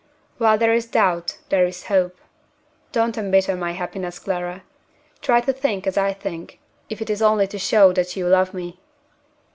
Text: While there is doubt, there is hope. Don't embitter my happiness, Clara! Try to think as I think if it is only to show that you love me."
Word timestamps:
While 0.39 0.57
there 0.57 0.73
is 0.73 0.87
doubt, 0.87 1.37
there 1.49 1.63
is 1.67 1.85
hope. 1.85 2.17
Don't 2.91 3.19
embitter 3.19 3.55
my 3.55 3.73
happiness, 3.73 4.17
Clara! 4.17 4.63
Try 5.21 5.41
to 5.41 5.53
think 5.53 5.85
as 5.85 5.95
I 5.95 6.11
think 6.11 6.59
if 6.89 7.03
it 7.03 7.09
is 7.11 7.21
only 7.21 7.45
to 7.45 7.59
show 7.59 7.93
that 7.93 8.15
you 8.15 8.25
love 8.27 8.51
me." 8.51 8.79